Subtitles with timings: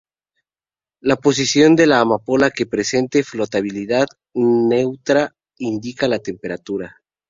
[1.01, 6.99] La posición de la ampolla que presente flotabilidad neutra indica la temperatura.